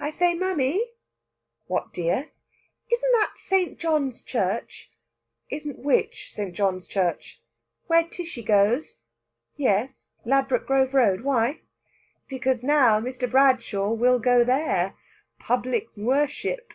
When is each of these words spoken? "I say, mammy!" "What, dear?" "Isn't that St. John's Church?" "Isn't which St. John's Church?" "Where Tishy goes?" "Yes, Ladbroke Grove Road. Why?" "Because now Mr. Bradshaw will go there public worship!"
"I 0.00 0.10
say, 0.10 0.34
mammy!" 0.34 0.90
"What, 1.68 1.92
dear?" 1.92 2.30
"Isn't 2.90 3.12
that 3.12 3.34
St. 3.38 3.78
John's 3.78 4.20
Church?" 4.20 4.90
"Isn't 5.50 5.78
which 5.78 6.32
St. 6.34 6.52
John's 6.52 6.88
Church?" 6.88 7.40
"Where 7.86 8.02
Tishy 8.02 8.42
goes?" 8.42 8.96
"Yes, 9.56 10.08
Ladbroke 10.24 10.66
Grove 10.66 10.94
Road. 10.94 11.20
Why?" 11.20 11.60
"Because 12.26 12.64
now 12.64 12.98
Mr. 13.00 13.30
Bradshaw 13.30 13.92
will 13.92 14.18
go 14.18 14.42
there 14.42 14.96
public 15.38 15.86
worship!" 15.96 16.72